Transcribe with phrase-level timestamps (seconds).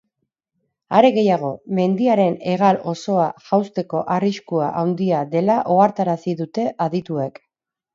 [0.99, 1.51] Are gehiago,
[1.81, 7.45] mendiaren hegal osoa jausteko arriskua handia dela ohartarazi dute adituek.